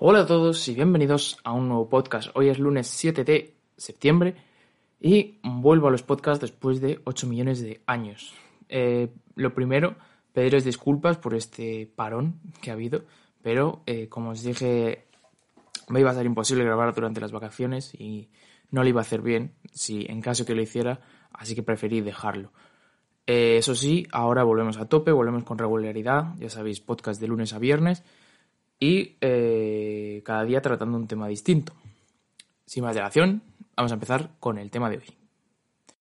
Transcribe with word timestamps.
Hola 0.00 0.20
a 0.20 0.26
todos 0.26 0.68
y 0.68 0.74
bienvenidos 0.74 1.38
a 1.42 1.50
un 1.50 1.66
nuevo 1.66 1.88
podcast. 1.88 2.28
Hoy 2.34 2.50
es 2.50 2.60
lunes 2.60 2.86
7 2.86 3.24
de 3.24 3.56
septiembre 3.76 4.36
y 5.00 5.40
vuelvo 5.42 5.88
a 5.88 5.90
los 5.90 6.04
podcasts 6.04 6.40
después 6.40 6.80
de 6.80 7.00
8 7.02 7.26
millones 7.26 7.60
de 7.60 7.82
años. 7.84 8.32
Eh, 8.68 9.08
lo 9.34 9.52
primero, 9.54 9.96
pediros 10.32 10.62
disculpas 10.62 11.18
por 11.18 11.34
este 11.34 11.90
parón 11.96 12.38
que 12.62 12.70
ha 12.70 12.74
habido, 12.74 13.06
pero 13.42 13.82
eh, 13.86 14.08
como 14.08 14.30
os 14.30 14.44
dije, 14.44 15.06
me 15.88 15.98
iba 15.98 16.12
a 16.12 16.14
ser 16.14 16.26
imposible 16.26 16.62
grabar 16.62 16.94
durante 16.94 17.20
las 17.20 17.32
vacaciones 17.32 17.92
y 17.92 18.28
no 18.70 18.84
lo 18.84 18.88
iba 18.88 19.00
a 19.00 19.02
hacer 19.02 19.20
bien 19.20 19.54
si 19.72 20.06
en 20.08 20.20
caso 20.20 20.46
que 20.46 20.54
lo 20.54 20.62
hiciera, 20.62 21.00
así 21.32 21.56
que 21.56 21.64
preferí 21.64 22.02
dejarlo. 22.02 22.52
Eh, 23.26 23.56
eso 23.56 23.74
sí, 23.74 24.06
ahora 24.12 24.44
volvemos 24.44 24.78
a 24.78 24.88
tope, 24.88 25.10
volvemos 25.10 25.42
con 25.42 25.58
regularidad, 25.58 26.36
ya 26.38 26.50
sabéis, 26.50 26.80
podcast 26.80 27.20
de 27.20 27.26
lunes 27.26 27.52
a 27.52 27.58
viernes 27.58 28.04
y 28.80 29.16
eh, 29.20 30.22
cada 30.24 30.44
día 30.44 30.60
tratando 30.60 30.96
un 30.96 31.06
tema 31.06 31.28
distinto. 31.28 31.72
Sin 32.66 32.84
más 32.84 32.94
dilación, 32.94 33.42
vamos 33.76 33.92
a 33.92 33.94
empezar 33.94 34.30
con 34.38 34.58
el 34.58 34.70
tema 34.70 34.90
de 34.90 34.98
hoy. 34.98 35.04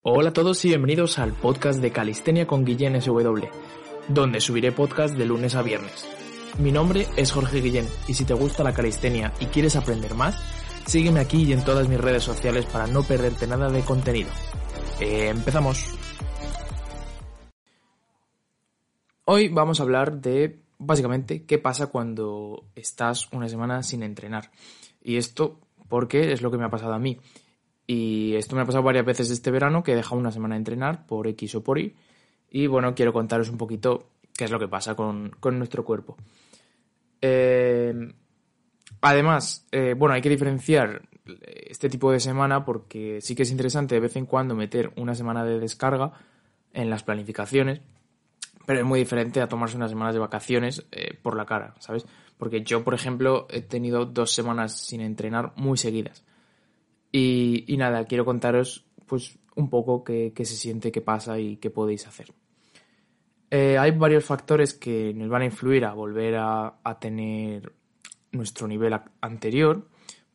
Hola 0.02 0.30
a 0.30 0.34
todos 0.34 0.64
y 0.64 0.70
bienvenidos 0.70 1.20
al 1.20 1.34
podcast 1.34 1.82
de 1.82 1.92
Calistenia 1.92 2.48
con 2.48 2.64
Guillén 2.64 3.02
SW, 3.02 3.46
donde 4.08 4.40
subiré 4.40 4.72
podcast 4.72 5.16
de 5.16 5.26
lunes 5.26 5.56
a 5.56 5.64
viernes. 5.64 6.08
Mi 6.60 6.72
nombre 6.72 7.08
es 7.18 7.32
Jorge 7.32 7.62
Guillén 7.62 7.88
y 8.08 8.14
si 8.14 8.26
te 8.26 8.34
gusta 8.34 8.64
la 8.64 8.74
calistenia 8.74 9.34
y 9.40 9.46
quieres 9.48 9.76
aprender 9.76 10.14
más, 10.16 10.40
sígueme 10.86 11.20
aquí 11.20 11.44
y 11.44 11.54
en 11.54 11.64
todas 11.64 11.90
mis 11.90 12.00
redes 12.00 12.24
sociales 12.24 12.66
para 12.66 12.88
no 12.88 13.04
perderte 13.04 13.48
nada 13.48 13.70
de 13.70 13.82
contenido. 13.82 14.30
Eh, 15.00 15.30
empezamos. 15.30 15.94
Hoy 19.26 19.50
vamos 19.50 19.80
a 19.80 19.84
hablar 19.84 20.22
de 20.22 20.67
básicamente 20.78 21.46
qué 21.46 21.58
pasa 21.58 21.88
cuando 21.88 22.66
estás 22.76 23.32
una 23.32 23.50
semana 23.50 23.84
sin 23.84 24.04
entrenar. 24.04 24.52
Y 25.02 25.18
esto 25.18 25.60
porque 25.88 26.32
es 26.32 26.42
lo 26.42 26.52
que 26.52 26.58
me 26.58 26.66
ha 26.66 26.70
pasado 26.70 26.94
a 26.94 27.00
mí. 27.00 27.20
Y 27.86 28.36
esto 28.36 28.56
me 28.56 28.62
ha 28.62 28.66
pasado 28.66 28.84
varias 28.84 29.06
veces 29.06 29.30
este 29.32 29.52
verano 29.52 29.84
que 29.84 29.94
he 29.94 29.96
dejado 29.96 30.20
una 30.20 30.32
semana 30.32 30.56
de 30.56 30.60
entrenar 30.60 31.06
por 31.06 31.28
X 31.28 31.56
o 31.56 31.64
por 31.64 31.80
Y. 31.80 31.96
Y 32.50 32.68
bueno, 32.68 32.94
quiero 32.94 33.14
contaros 33.14 33.50
un 33.50 33.58
poquito 33.58 34.10
qué 34.36 34.46
es 34.46 34.52
lo 34.52 34.60
que 34.60 34.68
pasa 34.68 34.96
con, 34.96 35.32
nuestro 35.54 35.86
cuerpo. 35.86 36.18
Eh, 37.22 38.14
además, 39.02 39.66
eh, 39.72 39.96
bueno, 39.98 40.16
hay 40.16 40.22
que 40.22 40.30
diferenciar 40.30 41.02
este 41.70 41.90
tipo 41.90 42.12
de 42.12 42.20
semana 42.20 42.64
porque 42.64 43.20
sí 43.22 43.36
que 43.36 43.44
es 43.44 43.52
interesante 43.52 43.96
de 43.96 44.02
vez 44.02 44.16
en 44.16 44.26
cuando 44.26 44.56
meter 44.56 44.92
una 44.96 45.16
semana 45.16 45.44
de 45.44 45.60
descarga 45.60 46.14
en 46.74 46.90
las 46.90 47.04
planificaciones 47.04 47.82
pero 48.68 48.82
es 48.82 48.86
muy 48.86 49.00
diferente 49.00 49.40
a 49.40 49.48
tomarse 49.48 49.78
unas 49.78 49.92
semanas 49.92 50.14
de 50.14 50.20
vacaciones 50.20 50.86
eh, 50.92 51.18
por 51.22 51.38
la 51.38 51.46
cara, 51.46 51.74
¿sabes? 51.80 52.06
Porque 52.38 52.64
yo, 52.64 52.84
por 52.84 52.94
ejemplo, 52.94 53.48
he 53.50 53.62
tenido 53.62 54.06
dos 54.06 54.34
semanas 54.34 54.78
sin 54.78 55.00
entrenar 55.00 55.54
muy 55.56 55.78
seguidas. 55.78 56.26
Y, 57.10 57.64
nada, 57.78 58.04
quiero 58.04 58.26
contaros 58.26 58.86
pues 59.06 59.40
un 59.56 59.70
poco 59.70 60.04
qué, 60.04 60.34
se 60.36 60.58
siente, 60.58 60.92
qué 60.92 61.00
pasa 61.00 61.40
y 61.40 61.56
qué 61.56 61.70
podéis 61.70 62.08
hacer. 62.08 62.34
Eh, 63.50 63.78
hay 63.78 63.92
varios 63.92 64.26
factores 64.26 64.74
que 64.74 65.14
nos 65.14 65.30
van 65.30 65.44
a 65.44 65.46
influir 65.46 65.86
a 65.86 65.94
volver 65.94 66.36
a, 66.36 66.98
tener 67.00 67.72
nuestro 68.34 68.68
nivel 68.68 69.00
anterior, 69.22 69.88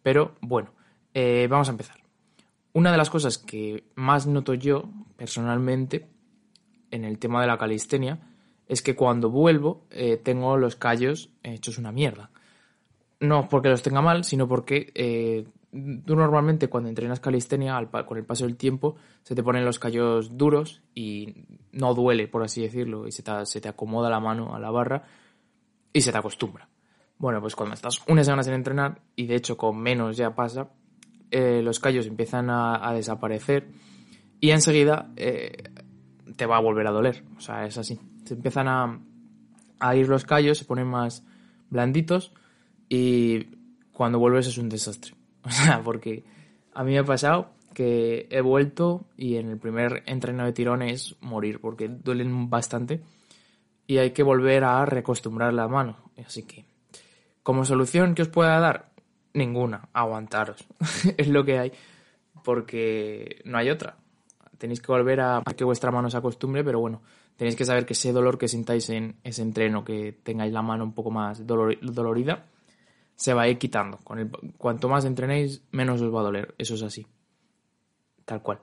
pero 0.03 0.37
bueno, 0.41 0.73
eh, 1.13 1.49
vamos 1.51 1.69
a 1.69 1.73
empezar. 1.73 1.99
Una 2.73 2.93
de 2.93 2.97
las 2.97 3.11
cosas 3.11 3.37
que 3.37 3.85
más 3.95 4.27
noto 4.27 4.55
yo 4.55 4.89
personalmente 5.19 6.09
en 6.93 7.05
el 7.05 7.19
tema 7.19 7.41
de 7.41 7.49
la 7.49 7.59
calistenia 7.59 8.21
es 8.69 8.83
que 8.83 8.95
cuando 8.95 9.31
vuelvo 9.31 9.87
eh, 9.91 10.17
tengo 10.17 10.57
los 10.57 10.77
callos 10.77 11.31
hechos 11.43 11.79
una 11.79 11.93
mierda. 11.93 12.31
No 13.21 13.49
porque 13.49 13.69
los 13.69 13.83
tenga 13.83 14.01
mal, 14.01 14.25
sino 14.25 14.49
porque 14.49 14.93
eh, 14.95 15.47
tú 16.05 16.17
normalmente 16.17 16.69
cuando 16.69 16.89
entrenas 16.89 17.21
calistenia, 17.21 17.79
con 18.07 18.19
el 18.19 18.25
paso 18.25 18.45
del 18.45 18.57
tiempo, 18.57 18.97
se 19.23 19.35
te 19.35 19.43
ponen 19.43 19.65
los 19.65 19.79
callos 19.79 20.37
duros 20.37 20.83
y 20.95 21.35
no 21.73 21.95
duele, 21.95 22.29
por 22.29 22.43
así 22.43 22.63
decirlo, 22.63 23.07
y 23.07 23.13
se 23.13 23.23
te, 23.23 23.69
acomoda 23.69 24.11
la 24.11 24.21
mano 24.21 24.55
a 24.55 24.61
la 24.61 24.71
barra 24.71 25.05
y 25.93 26.01
se 26.01 26.13
te 26.13 26.19
acostumbra. 26.19 26.69
Bueno, 27.19 27.41
pues 27.41 27.55
cuando 27.55 27.75
estás 27.75 28.03
una 28.09 28.25
semana 28.25 28.43
sin 28.43 28.55
entrenar, 28.55 29.01
y 29.15 29.27
de 29.27 29.37
hecho 29.37 29.57
con 29.57 29.79
menos 29.79 30.17
ya 30.17 30.35
pasa, 30.35 30.71
eh, 31.31 31.63
los 31.63 31.79
callos 31.79 32.07
empiezan 32.07 32.51
a, 32.51 32.93
desaparecer 32.93 33.69
y 34.41 34.51
enseguida 34.51 35.13
te 36.37 36.47
va 36.47 36.57
a 36.57 36.61
volver 36.61 36.87
a 36.87 36.91
doler. 36.91 37.25
O 37.37 37.41
sea, 37.41 37.67
es 37.67 37.79
así. 37.79 37.99
Se 38.25 38.35
empiezan 38.35 38.69
a, 38.69 39.97
ir 39.97 40.09
los 40.09 40.25
callos, 40.25 40.59
se 40.59 40.65
ponen 40.65 40.87
más 40.87 41.25
blanditos 41.71 42.33
y 42.89 43.47
cuando 43.93 44.19
vuelves 44.19 44.47
es 44.47 44.59
un 44.59 44.69
desastre. 44.69 45.15
O 45.45 45.51
sea, 45.51 45.83
porque 45.83 46.23
a 46.73 46.85
mí 46.85 46.93
me 46.93 47.01
ha 47.01 47.05
pasado 47.05 47.51
que 47.75 48.29
he 48.31 48.41
vuelto 48.41 49.07
y 49.17 49.39
en 49.39 49.51
el 49.51 49.59
primer 49.59 50.05
entreno 50.07 50.45
de 50.45 50.53
tirón 50.53 50.83
es 50.83 51.17
morir 51.21 51.61
porque 51.61 51.89
duelen 51.89 52.49
bastante 52.49 53.03
y 53.89 53.99
hay 53.99 54.13
que 54.13 54.23
volver 54.23 54.63
a 54.63 54.87
reacostumbrar 54.87 55.53
la 55.53 55.67
mano. 55.67 55.97
Así 56.25 56.45
que, 56.45 56.65
como 57.43 57.65
solución 57.65 58.15
que 58.15 58.23
os 58.23 58.29
pueda 58.29 58.61
dar, 58.61 58.93
ninguna, 59.35 59.89
aguantaros. 59.93 60.65
es 61.17 61.27
lo 61.27 61.45
que 61.45 61.59
hay 61.59 61.73
porque 62.45 63.41
no 63.45 63.59
hay 63.59 63.69
otra 63.71 63.97
tenéis 64.63 64.81
que 64.81 64.93
volver 64.93 65.21
a 65.21 65.43
que 65.57 65.65
vuestra 65.65 65.91
mano 65.91 66.09
se 66.09 66.17
acostumbre, 66.17 66.63
pero 66.63 66.79
bueno, 66.79 67.03
tenéis 67.37 67.57
que 67.57 67.65
saber 67.65 67.85
que 67.85 67.95
ese 67.95 68.13
dolor 68.13 68.39
que 68.39 68.47
sintáis 68.47 68.89
en 68.91 69.17
ese 69.25 69.43
entreno, 69.43 69.83
que 69.83 70.13
tengáis 70.23 70.53
la 70.53 70.63
mano 70.63 70.85
un 70.85 70.93
poco 70.95 71.11
más 71.11 71.45
dolorida, 71.45 72.47
se 73.17 73.35
va 73.35 73.43
a 73.43 73.49
ir 73.49 73.59
quitando. 73.59 73.99
Con 74.05 74.21
el, 74.21 74.31
cuanto 74.57 74.89
más 74.89 75.05
entrenéis, 75.05 75.63
menos 75.73 76.01
os 76.01 76.15
va 76.15 76.21
a 76.21 76.23
doler. 76.23 76.55
Eso 76.59 76.77
es 76.77 76.83
así. 76.85 77.05
Tal 78.25 78.41
cual. 78.41 78.61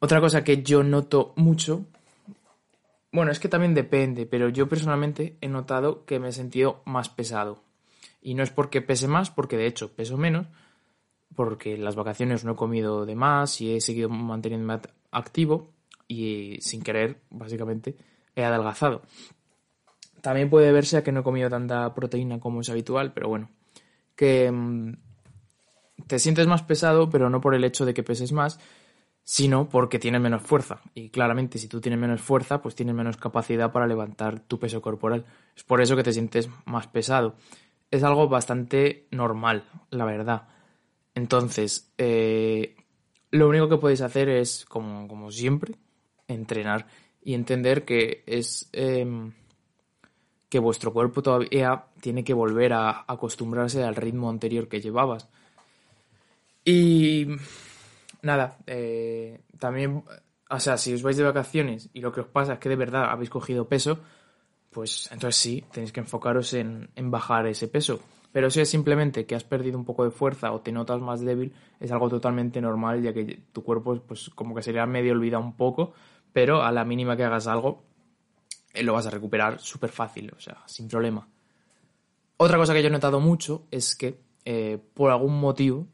Otra 0.00 0.20
cosa 0.20 0.42
que 0.42 0.60
yo 0.60 0.82
noto 0.82 1.34
mucho, 1.36 1.84
bueno, 3.12 3.30
es 3.30 3.38
que 3.38 3.48
también 3.48 3.74
depende, 3.74 4.26
pero 4.26 4.48
yo 4.48 4.68
personalmente 4.68 5.36
he 5.40 5.46
notado 5.46 6.04
que 6.04 6.18
me 6.18 6.30
he 6.30 6.32
sentido 6.32 6.82
más 6.84 7.10
pesado. 7.10 7.62
Y 8.20 8.34
no 8.34 8.42
es 8.42 8.50
porque 8.50 8.82
pese 8.82 9.06
más, 9.06 9.30
porque 9.30 9.56
de 9.56 9.68
hecho 9.68 9.92
peso 9.92 10.16
menos, 10.16 10.48
porque 11.34 11.74
en 11.74 11.84
las 11.84 11.96
vacaciones 11.96 12.44
no 12.44 12.52
he 12.52 12.56
comido 12.56 13.06
de 13.06 13.14
más 13.14 13.60
y 13.60 13.74
he 13.74 13.80
seguido 13.80 14.08
manteniéndome 14.08 14.80
activo 15.10 15.72
y 16.08 16.58
sin 16.60 16.82
querer, 16.82 17.20
básicamente, 17.30 17.96
he 18.34 18.44
adelgazado. 18.44 19.02
También 20.20 20.50
puede 20.50 20.72
verse 20.72 20.96
a 20.96 21.02
que 21.02 21.12
no 21.12 21.20
he 21.20 21.24
comido 21.24 21.48
tanta 21.48 21.94
proteína 21.94 22.40
como 22.40 22.60
es 22.60 22.68
habitual, 22.68 23.12
pero 23.12 23.28
bueno, 23.28 23.50
que 24.16 24.50
mm, 24.50 24.92
te 26.06 26.18
sientes 26.18 26.46
más 26.46 26.62
pesado, 26.62 27.08
pero 27.08 27.30
no 27.30 27.40
por 27.40 27.54
el 27.54 27.64
hecho 27.64 27.86
de 27.86 27.94
que 27.94 28.02
peses 28.02 28.32
más, 28.32 28.58
sino 29.22 29.68
porque 29.68 29.98
tienes 29.98 30.20
menos 30.20 30.42
fuerza. 30.42 30.80
Y 30.94 31.10
claramente, 31.10 31.58
si 31.58 31.68
tú 31.68 31.80
tienes 31.80 32.00
menos 32.00 32.20
fuerza, 32.20 32.60
pues 32.60 32.74
tienes 32.74 32.94
menos 32.94 33.16
capacidad 33.16 33.72
para 33.72 33.86
levantar 33.86 34.40
tu 34.40 34.58
peso 34.58 34.82
corporal. 34.82 35.24
Es 35.56 35.62
por 35.62 35.80
eso 35.80 35.96
que 35.96 36.02
te 36.02 36.12
sientes 36.12 36.50
más 36.64 36.88
pesado. 36.88 37.36
Es 37.90 38.02
algo 38.02 38.28
bastante 38.28 39.06
normal, 39.10 39.64
la 39.90 40.04
verdad. 40.04 40.48
Entonces, 41.20 41.92
eh, 41.98 42.76
lo 43.30 43.50
único 43.50 43.68
que 43.68 43.76
podéis 43.76 44.00
hacer 44.00 44.30
es, 44.30 44.64
como, 44.64 45.30
siempre, 45.30 45.74
entrenar 46.26 46.86
y 47.22 47.34
entender 47.34 47.84
que 47.84 48.24
es 48.26 48.70
em, 48.72 49.30
que 50.48 50.58
vuestro 50.58 50.94
cuerpo 50.94 51.20
todavía 51.20 51.84
tiene 52.00 52.24
que 52.24 52.32
volver 52.32 52.72
a 52.72 53.04
acostumbrarse 53.06 53.84
al 53.84 53.96
ritmo 53.96 54.30
anterior 54.30 54.66
que 54.66 54.80
llevabas. 54.80 55.28
Y 56.64 57.26
nada, 58.22 58.56
eh, 58.66 59.42
también, 59.58 60.02
o 60.48 60.58
sea, 60.58 60.78
si 60.78 60.94
os 60.94 61.02
vais 61.02 61.18
de 61.18 61.24
vacaciones 61.24 61.90
y 61.92 62.00
lo 62.00 62.12
que 62.12 62.22
os 62.22 62.28
pasa 62.28 62.54
es 62.54 62.60
que 62.60 62.70
de 62.70 62.76
verdad 62.76 63.10
habéis 63.10 63.28
cogido 63.28 63.68
peso, 63.68 64.00
pues 64.70 65.10
entonces 65.12 65.36
sí, 65.36 65.64
tenéis 65.70 65.92
que 65.92 66.00
enfocaros 66.00 66.54
en 66.54 67.10
bajar 67.10 67.46
ese 67.46 67.68
peso. 67.68 68.00
Pero 68.32 68.50
si 68.50 68.60
es 68.60 68.68
simplemente 68.68 69.26
que 69.26 69.34
has 69.34 69.44
perdido 69.44 69.76
un 69.76 69.84
poco 69.84 70.04
de 70.04 70.10
fuerza 70.10 70.52
o 70.52 70.60
te 70.60 70.72
notas 70.72 71.00
más 71.00 71.20
débil, 71.20 71.52
es 71.80 71.90
algo 71.90 72.08
totalmente 72.08 72.60
normal, 72.60 73.02
ya 73.02 73.12
que 73.12 73.40
tu 73.52 73.62
cuerpo, 73.64 74.00
pues 74.06 74.30
como 74.30 74.54
que 74.54 74.62
sería 74.62 74.86
medio 74.86 75.12
olvidado 75.12 75.42
un 75.42 75.56
poco, 75.56 75.92
pero 76.32 76.62
a 76.62 76.70
la 76.70 76.84
mínima 76.84 77.16
que 77.16 77.24
hagas 77.24 77.46
algo, 77.46 77.82
eh, 78.72 78.82
lo 78.82 78.92
vas 78.92 79.06
a 79.06 79.10
recuperar 79.10 79.60
súper 79.60 79.90
fácil, 79.90 80.32
o 80.36 80.40
sea, 80.40 80.58
sin 80.66 80.88
problema. 80.88 81.26
Otra 82.36 82.56
cosa 82.56 82.72
que 82.72 82.82
yo 82.82 82.88
he 82.88 82.92
notado 82.92 83.20
mucho 83.20 83.66
es 83.70 83.96
que 83.96 84.20
eh, 84.44 84.78
por 84.94 85.10
algún 85.10 85.38
motivo, 85.40 85.86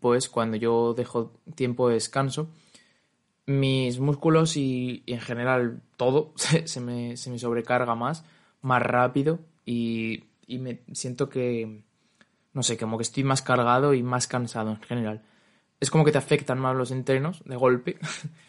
pues 0.00 0.28
cuando 0.28 0.56
yo 0.56 0.94
dejo 0.94 1.32
tiempo 1.54 1.88
de 1.88 1.94
descanso, 1.94 2.48
mis 3.46 3.98
músculos 4.00 4.56
y, 4.56 5.02
en 5.06 5.20
general 5.20 5.82
todo 5.96 6.32
se, 6.36 6.80
me, 6.80 7.16
sobrecarga 7.16 7.94
más, 7.94 8.24
más 8.60 8.82
rápido 8.82 9.40
y, 9.64 10.24
y, 10.46 10.58
me 10.58 10.82
siento 10.92 11.28
que, 11.28 11.84
no 12.52 12.62
sé, 12.62 12.76
como 12.76 12.98
que 12.98 13.02
estoy 13.02 13.24
más 13.24 13.42
cargado 13.42 13.94
y 13.94 14.02
más 14.02 14.26
cansado 14.26 14.70
en 14.70 14.82
general. 14.82 15.22
Es 15.80 15.90
como 15.90 16.04
que 16.04 16.12
te 16.12 16.18
afectan 16.18 16.58
más 16.58 16.76
los 16.76 16.90
entrenos 16.90 17.42
de 17.44 17.56
golpe 17.56 17.98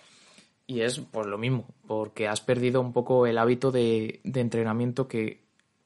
y 0.68 0.82
es 0.82 1.00
pues 1.00 1.28
lo 1.28 1.38
mismo, 1.38 1.68
porque 1.88 2.28
has 2.28 2.42
perdido 2.42 2.82
un 2.82 2.94
poco 2.94 3.26
el 3.26 3.38
hábito 3.38 3.72
de, 3.72 4.22
de 4.24 4.42
entrenamiento 4.42 5.08
que 5.08 5.44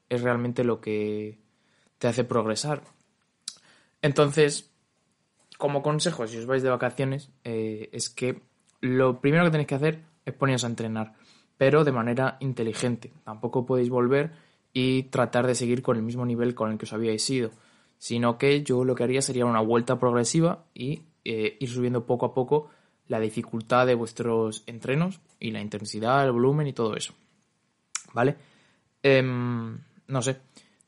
es 0.10 0.22
realmente 0.22 0.64
lo 0.64 0.82
que 0.82 1.40
te 1.98 2.08
hace 2.08 2.24
progresar. 2.24 2.84
Entonces, 4.02 4.72
como 5.58 5.82
consejo, 5.82 6.28
si 6.28 6.38
os 6.38 6.46
vais 6.46 6.64
de 6.64 6.70
vacaciones, 6.70 7.32
eh, 7.44 7.90
es 7.92 8.10
que 8.10 8.42
lo 8.82 9.20
primero 9.20 9.46
que 9.46 9.52
tenéis 9.52 9.68
que 9.68 9.76
hacer 9.76 10.04
es 10.26 10.34
poneros 10.34 10.64
a 10.64 10.68
entrenar, 10.68 11.14
pero 11.58 11.84
de 11.84 11.92
manera 11.92 12.38
inteligente. 12.40 13.14
Tampoco 13.24 13.66
podéis 13.66 13.90
volver 13.90 14.32
y 14.80 15.02
tratar 15.10 15.48
de 15.48 15.56
seguir 15.56 15.82
con 15.82 15.98
el 15.98 16.04
mismo 16.04 16.24
nivel 16.24 16.54
con 16.54 16.72
el 16.72 16.78
que 16.78 16.86
os 16.86 16.94
habíais 16.94 17.28
ido, 17.32 17.50
sino 17.98 18.38
que 18.38 18.62
yo 18.62 18.86
lo 18.86 18.94
que 18.94 19.06
haría 19.06 19.24
sería 19.24 19.48
una 19.48 19.60
vuelta 19.60 19.98
progresiva 19.98 20.66
y 20.76 21.02
eh, 21.26 21.58
ir 21.60 21.68
subiendo 21.68 22.06
poco 22.06 22.28
a 22.28 22.34
poco 22.36 22.70
la 23.08 23.20
dificultad 23.20 23.88
de 23.88 23.96
vuestros 23.96 24.62
entrenos 24.68 25.20
y 25.40 25.50
la 25.50 25.62
intensidad, 25.62 26.24
el 26.24 26.32
volumen 26.32 26.68
y 26.68 26.74
todo 26.74 26.96
eso. 26.96 27.16
¿Vale? 28.14 28.36
Em, 29.02 29.80
no 30.10 30.22
sé. 30.22 30.38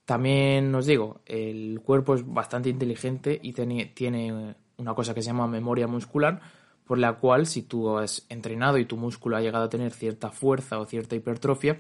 También 0.06 0.76
os 0.76 0.86
digo, 0.86 1.22
el 1.26 1.82
cuerpo 1.82 2.14
es 2.14 2.24
bastante 2.32 2.70
inteligente 2.70 3.40
y 3.42 3.54
tiene 3.54 4.56
una 4.78 4.94
cosa 4.94 5.16
que 5.16 5.24
se 5.24 5.30
llama 5.30 5.48
memoria 5.48 5.88
muscular, 5.88 6.40
por 6.86 7.00
la 7.00 7.14
cual 7.14 7.48
si 7.48 7.64
tú 7.64 7.98
has 7.98 8.24
entrenado 8.30 8.78
y 8.78 8.86
tu 8.86 8.98
músculo 8.98 9.36
ha 9.36 9.42
llegado 9.42 9.66
a 9.66 9.70
tener 9.70 9.94
cierta 9.94 10.30
fuerza 10.30 10.78
o 10.78 10.86
cierta 10.86 11.16
hipertrofia, 11.16 11.80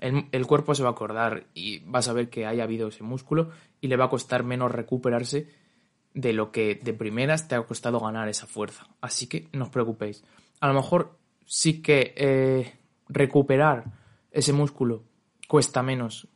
el, 0.00 0.46
cuerpo 0.46 0.74
se 0.74 0.82
va 0.82 0.90
a 0.90 0.92
acordar 0.92 1.46
y 1.54 1.80
vas 1.80 2.08
a 2.08 2.12
ver 2.12 2.30
que 2.30 2.46
haya 2.46 2.64
habido 2.64 2.88
ese 2.88 3.02
músculo 3.02 3.50
y 3.80 3.88
le 3.88 3.96
va 3.96 4.06
a 4.06 4.10
costar 4.10 4.44
menos 4.44 4.72
recuperarse 4.72 5.48
de 6.14 6.32
lo 6.32 6.50
que 6.52 6.76
de 6.76 6.94
primeras 6.94 7.48
te 7.48 7.54
ha 7.54 7.62
costado 7.62 8.00
ganar 8.00 8.28
esa 8.28 8.46
fuerza. 8.46 8.86
Así 9.00 9.26
que 9.26 9.48
no 9.52 9.64
os 9.64 9.70
preocupéis. 9.70 10.24
A 10.60 10.68
lo 10.68 10.74
mejor 10.74 11.18
sí 11.46 11.82
que 11.82 12.14
eh, 12.16 12.78
recuperar 13.08 13.84
ese 14.30 14.52
músculo 14.52 15.04
cuesta 15.46 15.82
menos 15.82 16.28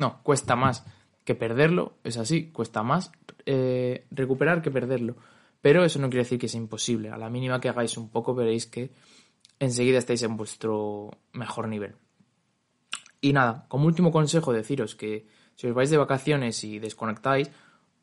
no, 0.00 0.22
cuesta 0.22 0.56
más 0.56 0.84
que 1.24 1.34
perderlo, 1.34 1.92
es 2.02 2.16
así, 2.16 2.50
cuesta 2.50 2.82
más 2.82 3.12
eh, 3.44 4.06
recuperar 4.10 4.62
que 4.62 4.70
perderlo. 4.70 5.14
Pero 5.60 5.84
eso 5.84 5.98
no 5.98 6.08
quiere 6.08 6.24
decir 6.24 6.38
que 6.38 6.48
sea 6.48 6.58
imposible. 6.58 7.10
A 7.10 7.18
la 7.18 7.28
mínima 7.28 7.60
que 7.60 7.68
hagáis 7.68 7.98
un 7.98 8.08
poco 8.08 8.34
veréis 8.34 8.66
que 8.66 8.90
enseguida 9.58 9.98
estáis 9.98 10.22
en 10.22 10.38
vuestro 10.38 11.10
mejor 11.34 11.68
nivel. 11.68 11.96
Y 13.20 13.32
nada, 13.32 13.66
como 13.68 13.86
último 13.86 14.10
consejo 14.10 14.52
deciros 14.52 14.94
que 14.94 15.26
si 15.56 15.66
os 15.66 15.74
vais 15.74 15.90
de 15.90 15.98
vacaciones 15.98 16.64
y 16.64 16.78
desconectáis, 16.78 17.50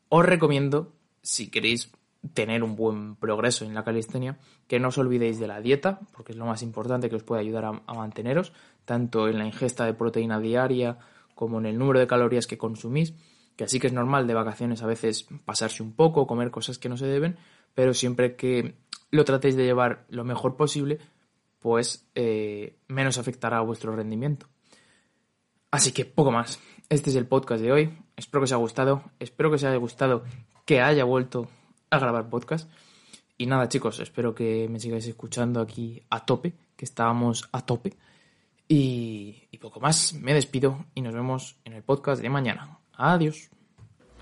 os 0.08 0.24
recomiendo, 0.24 0.92
si 1.22 1.50
queréis 1.50 1.90
tener 2.34 2.62
un 2.62 2.76
buen 2.76 3.16
progreso 3.16 3.64
en 3.64 3.74
la 3.74 3.84
calistenia, 3.84 4.38
que 4.66 4.80
no 4.80 4.88
os 4.88 4.98
olvidéis 4.98 5.38
de 5.38 5.48
la 5.48 5.60
dieta, 5.60 6.00
porque 6.12 6.32
es 6.32 6.38
lo 6.38 6.46
más 6.46 6.62
importante 6.62 7.08
que 7.08 7.16
os 7.16 7.22
puede 7.22 7.42
ayudar 7.42 7.64
a 7.64 7.94
manteneros, 7.94 8.52
tanto 8.84 9.28
en 9.28 9.38
la 9.38 9.46
ingesta 9.46 9.86
de 9.86 9.94
proteína 9.94 10.40
diaria, 10.40 10.98
como 11.34 11.58
en 11.58 11.66
el 11.66 11.78
número 11.78 12.00
de 12.00 12.06
calorías 12.06 12.46
que 12.46 12.58
consumís, 12.58 13.14
que 13.56 13.64
así 13.64 13.80
que 13.80 13.88
es 13.88 13.92
normal 13.92 14.26
de 14.26 14.34
vacaciones 14.34 14.82
a 14.82 14.86
veces 14.86 15.26
pasarse 15.44 15.82
un 15.82 15.92
poco, 15.92 16.26
comer 16.26 16.50
cosas 16.50 16.78
que 16.78 16.88
no 16.88 16.96
se 16.96 17.06
deben, 17.06 17.36
pero 17.74 17.94
siempre 17.94 18.36
que 18.36 18.76
lo 19.10 19.24
tratéis 19.24 19.56
de 19.56 19.64
llevar 19.64 20.04
lo 20.08 20.24
mejor 20.24 20.56
posible, 20.56 20.98
pues 21.58 22.08
eh, 22.14 22.78
menos 22.88 23.18
afectará 23.18 23.58
a 23.58 23.62
vuestro 23.62 23.94
rendimiento. 23.94 24.48
Así 25.70 25.92
que 25.92 26.04
poco 26.04 26.30
más. 26.30 26.60
Este 26.88 27.10
es 27.10 27.16
el 27.16 27.26
podcast 27.26 27.62
de 27.62 27.72
hoy. 27.72 27.98
Espero 28.16 28.40
que 28.40 28.44
os 28.44 28.52
haya 28.52 28.60
gustado. 28.60 29.02
Espero 29.18 29.50
que 29.50 29.56
os 29.56 29.64
haya 29.64 29.76
gustado 29.76 30.24
que 30.64 30.80
haya 30.80 31.04
vuelto 31.04 31.48
a 31.90 31.98
grabar 31.98 32.30
podcast. 32.30 32.70
Y 33.36 33.46
nada, 33.46 33.68
chicos, 33.68 34.00
espero 34.00 34.34
que 34.34 34.66
me 34.68 34.80
sigáis 34.80 35.06
escuchando 35.06 35.60
aquí 35.60 36.02
a 36.10 36.24
tope, 36.24 36.54
que 36.76 36.84
estábamos 36.84 37.48
a 37.52 37.64
tope. 37.64 37.96
Y, 38.66 39.48
poco 39.60 39.80
más, 39.80 40.14
me 40.14 40.34
despido 40.34 40.84
y 40.94 41.02
nos 41.02 41.14
vemos 41.14 41.56
en 41.64 41.74
el 41.74 41.82
podcast 41.82 42.20
de 42.22 42.30
mañana. 42.30 42.78
Adiós. 42.94 43.50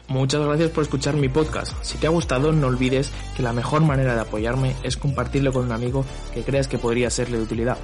Muchas 0.09 0.45
gracias 0.45 0.71
por 0.71 0.83
escuchar 0.83 1.15
mi 1.15 1.29
podcast. 1.29 1.83
Si 1.83 1.99
te 1.99 2.07
ha 2.07 2.11
gustado, 2.11 2.53
no 2.53 2.69
olvides 2.69 3.13
que 3.37 3.43
la 3.43 3.53
mejor 3.53 3.83
manera 3.83 4.15
de 4.15 4.21
apoyarme 4.21 4.77
es 4.83 4.97
compartirlo 4.97 5.53
con 5.53 5.65
un 5.65 5.73
amigo 5.73 6.05
que 6.33 6.43
creas 6.43 6.69
que 6.69 6.79
podría 6.79 7.11
serle 7.11 7.39
de 7.39 7.45
utilidad 7.45 7.79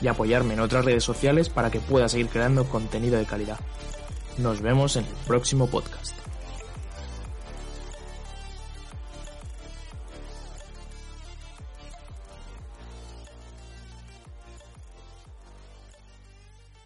y 0.00 0.08
apoyarme 0.08 0.54
en 0.54 0.60
otras 0.60 0.84
redes 0.84 1.04
sociales 1.04 1.48
para 1.48 1.70
que 1.70 1.80
pueda 1.80 2.08
seguir 2.08 2.28
creando 2.28 2.64
contenido 2.64 3.18
de 3.18 3.26
calidad. 3.26 3.58
Nos 4.36 4.60
vemos 4.60 4.96
en 4.96 5.04
el 5.04 5.14
próximo 5.26 5.68
podcast. 5.68 6.27